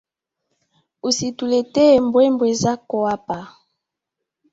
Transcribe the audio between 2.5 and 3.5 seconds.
zako hapa